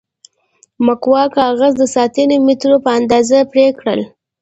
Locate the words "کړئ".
3.79-4.01